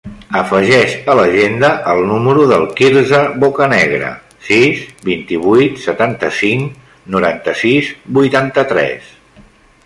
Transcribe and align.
Afegeix 0.37 0.93
a 1.13 1.15
l'agenda 1.17 1.67
el 1.91 1.99
número 2.11 2.45
del 2.51 2.65
Quirze 2.79 3.19
Bocanegra: 3.43 4.09
sis, 4.47 4.81
vint-i-vuit, 5.11 5.77
setanta-cinc, 5.85 6.83
noranta-sis, 7.17 7.93
vuitanta-tres. 8.21 9.15